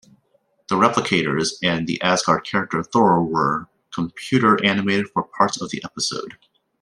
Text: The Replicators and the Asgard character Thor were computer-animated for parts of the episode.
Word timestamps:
The 0.67 0.77
Replicators 0.77 1.59
and 1.61 1.85
the 1.85 2.01
Asgard 2.01 2.43
character 2.43 2.81
Thor 2.81 3.23
were 3.23 3.67
computer-animated 3.93 5.09
for 5.09 5.21
parts 5.21 5.61
of 5.61 5.69
the 5.69 5.83
episode. 5.85 6.37